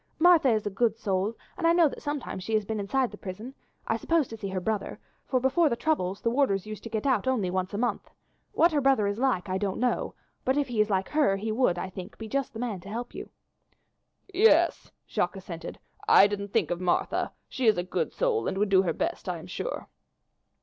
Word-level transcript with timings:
Martha 0.17 0.49
is 0.49 0.65
a 0.65 0.71
good 0.71 0.97
soul, 0.97 1.35
and 1.59 1.67
I 1.67 1.73
know 1.73 1.87
that 1.87 2.01
sometimes 2.01 2.43
she 2.43 2.55
has 2.55 2.65
been 2.65 2.79
inside 2.79 3.11
the 3.11 3.19
prison, 3.19 3.53
I 3.85 3.97
suppose 3.97 4.27
to 4.29 4.35
see 4.35 4.47
her 4.49 4.59
brother, 4.59 4.97
for 5.27 5.39
before 5.39 5.69
the 5.69 5.75
troubles 5.75 6.21
the 6.21 6.31
warders 6.31 6.65
used 6.65 6.81
to 6.85 6.89
get 6.89 7.05
out 7.05 7.27
only 7.27 7.51
once 7.51 7.71
a 7.71 7.77
month. 7.77 8.09
What 8.51 8.71
her 8.71 8.81
brother 8.81 9.05
is 9.05 9.19
like 9.19 9.47
I 9.47 9.59
don't 9.59 9.79
know, 9.79 10.15
but 10.43 10.57
if 10.57 10.69
he 10.69 10.81
is 10.81 10.89
like 10.89 11.07
her 11.09 11.35
he 11.35 11.51
would, 11.51 11.77
I 11.77 11.87
think, 11.91 12.17
be 12.17 12.27
just 12.27 12.51
the 12.53 12.59
man 12.59 12.79
to 12.79 12.89
help 12.89 13.13
you." 13.13 13.29
"Yes," 14.33 14.91
Jacques 15.07 15.35
assented, 15.35 15.77
"I 16.09 16.25
didn't 16.25 16.51
think 16.51 16.71
of 16.71 16.81
Martha. 16.81 17.31
She 17.47 17.67
is 17.67 17.77
a 17.77 17.83
good 17.83 18.11
soul 18.11 18.47
and 18.47 18.57
would 18.57 18.69
do 18.69 18.81
her 18.81 18.93
best, 18.93 19.29
I 19.29 19.37
am 19.37 19.45
sure." 19.45 19.87